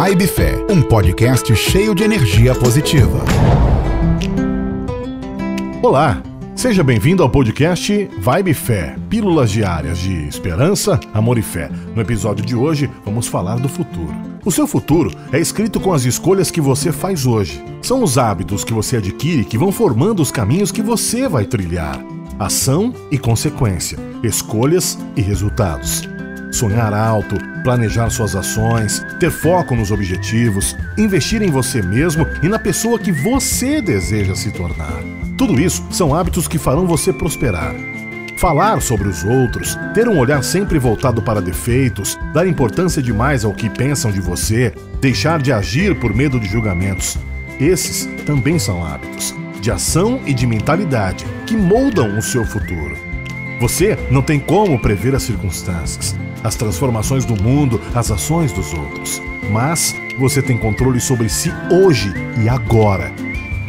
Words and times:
Vibe 0.00 0.28
Fé, 0.28 0.64
um 0.70 0.80
podcast 0.80 1.56
cheio 1.56 1.92
de 1.92 2.04
energia 2.04 2.54
positiva. 2.54 3.18
Olá, 5.82 6.22
seja 6.54 6.84
bem-vindo 6.84 7.20
ao 7.20 7.28
podcast 7.28 8.08
Vibe 8.20 8.54
Fé, 8.54 8.94
pílulas 9.10 9.50
diárias 9.50 9.98
de 9.98 10.28
esperança, 10.28 11.00
amor 11.12 11.36
e 11.36 11.42
fé. 11.42 11.68
No 11.96 12.00
episódio 12.00 12.46
de 12.46 12.54
hoje, 12.54 12.88
vamos 13.04 13.26
falar 13.26 13.58
do 13.58 13.68
futuro. 13.68 14.14
O 14.44 14.52
seu 14.52 14.68
futuro 14.68 15.10
é 15.32 15.40
escrito 15.40 15.80
com 15.80 15.92
as 15.92 16.04
escolhas 16.04 16.48
que 16.48 16.60
você 16.60 16.92
faz 16.92 17.26
hoje. 17.26 17.60
São 17.82 18.00
os 18.00 18.16
hábitos 18.16 18.62
que 18.62 18.72
você 18.72 18.98
adquire 18.98 19.44
que 19.44 19.58
vão 19.58 19.72
formando 19.72 20.22
os 20.22 20.30
caminhos 20.30 20.70
que 20.70 20.80
você 20.80 21.28
vai 21.28 21.44
trilhar. 21.44 22.00
Ação 22.38 22.94
e 23.10 23.18
consequência, 23.18 23.98
escolhas 24.22 24.96
e 25.16 25.20
resultados. 25.20 26.08
Sonhar 26.50 26.94
alto, 26.94 27.36
planejar 27.62 28.10
suas 28.10 28.34
ações, 28.34 29.04
ter 29.20 29.30
foco 29.30 29.74
nos 29.74 29.90
objetivos, 29.90 30.76
investir 30.96 31.42
em 31.42 31.50
você 31.50 31.82
mesmo 31.82 32.26
e 32.42 32.48
na 32.48 32.58
pessoa 32.58 32.98
que 32.98 33.12
você 33.12 33.80
deseja 33.80 34.34
se 34.34 34.50
tornar. 34.50 35.02
Tudo 35.36 35.60
isso 35.60 35.84
são 35.90 36.14
hábitos 36.14 36.48
que 36.48 36.58
farão 36.58 36.86
você 36.86 37.12
prosperar. 37.12 37.74
Falar 38.38 38.80
sobre 38.80 39.08
os 39.08 39.24
outros, 39.24 39.76
ter 39.94 40.08
um 40.08 40.18
olhar 40.18 40.42
sempre 40.44 40.78
voltado 40.78 41.20
para 41.20 41.42
defeitos, 41.42 42.18
dar 42.32 42.46
importância 42.46 43.02
demais 43.02 43.44
ao 43.44 43.52
que 43.52 43.68
pensam 43.68 44.12
de 44.12 44.20
você, 44.20 44.72
deixar 45.00 45.42
de 45.42 45.52
agir 45.52 45.98
por 45.98 46.14
medo 46.14 46.38
de 46.38 46.48
julgamentos. 46.48 47.18
Esses 47.58 48.08
também 48.24 48.58
são 48.58 48.84
hábitos 48.84 49.34
de 49.60 49.70
ação 49.70 50.20
e 50.24 50.32
de 50.32 50.46
mentalidade 50.46 51.26
que 51.46 51.56
moldam 51.56 52.16
o 52.16 52.22
seu 52.22 52.44
futuro. 52.44 53.07
Você 53.60 53.98
não 54.10 54.22
tem 54.22 54.38
como 54.38 54.78
prever 54.78 55.14
as 55.14 55.24
circunstâncias, 55.24 56.14
as 56.44 56.54
transformações 56.54 57.24
do 57.24 57.40
mundo, 57.42 57.80
as 57.94 58.10
ações 58.10 58.52
dos 58.52 58.72
outros. 58.72 59.20
Mas 59.50 59.96
você 60.18 60.40
tem 60.40 60.56
controle 60.56 61.00
sobre 61.00 61.28
si 61.28 61.52
hoje 61.70 62.12
e 62.40 62.48
agora. 62.48 63.12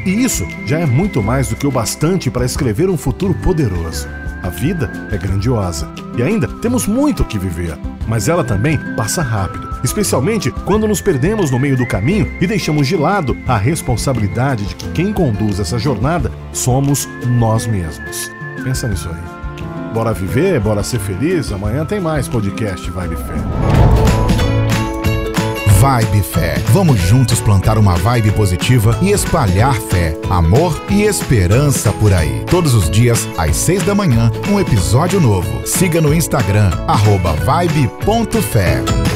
E 0.06 0.24
isso 0.24 0.48
já 0.66 0.80
é 0.80 0.86
muito 0.86 1.24
mais 1.24 1.48
do 1.48 1.56
que 1.56 1.66
o 1.66 1.72
bastante 1.72 2.30
para 2.30 2.46
escrever 2.46 2.90
um 2.90 2.98
futuro 2.98 3.34
poderoso. 3.34 4.08
A 4.44 4.50
vida 4.50 5.10
é 5.12 5.18
grandiosa 5.18 5.92
e 6.18 6.24
ainda 6.24 6.48
temos 6.48 6.88
muito 6.88 7.26
que 7.26 7.38
viver, 7.38 7.78
mas 8.08 8.30
ela 8.30 8.44
também 8.44 8.78
passa 8.96 9.22
rápido, 9.22 9.68
especialmente 9.84 10.50
quando 10.66 10.88
nos 10.88 11.02
perdemos 11.02 11.52
no 11.52 11.60
meio 11.60 11.76
do 11.76 11.86
caminho 11.86 12.32
e 12.40 12.48
deixamos 12.48 12.88
de 12.88 12.96
lado 12.96 13.36
a 13.46 13.58
responsabilidade 13.58 14.66
de 14.66 14.76
que 14.76 14.90
quem 14.92 15.12
conduz 15.12 15.60
essa 15.60 15.78
jornada 15.78 16.32
somos 16.54 17.08
nós 17.26 17.68
mesmos. 17.68 18.32
Pensa 18.64 18.88
nisso 18.88 19.10
aí. 19.10 19.39
Bora 19.94 20.14
viver, 20.14 20.60
bora 20.60 20.84
ser 20.84 21.00
feliz. 21.00 21.52
Amanhã 21.52 21.86
tem 21.86 22.00
mais 22.00 22.28
podcast 22.28 22.90
Vibe 22.90 23.16
Fé. 23.16 23.34
Vibe 25.80 26.24
Fé. 26.24 26.56
Vamos 26.74 27.00
juntos 27.00 27.40
plantar 27.40 27.78
uma 27.78 27.96
vibe 27.96 28.32
positiva 28.32 28.98
e 29.02 29.12
espalhar 29.12 29.74
fé, 29.74 30.18
amor 30.30 30.80
e 30.90 31.04
esperança 31.04 31.92
por 31.94 32.14
aí. 32.14 32.44
Todos 32.52 32.74
os 32.74 32.90
dias, 32.90 33.28
às 33.38 33.56
seis 33.56 33.82
da 33.84 33.96
manhã, 33.96 34.30
um 34.52 34.60
episódio 34.60 35.22
novo. 35.22 35.66
Siga 35.66 36.02
no 36.02 36.14
Instagram, 36.14 36.70
arroba 36.86 37.32
vibe.fé. 37.32 39.09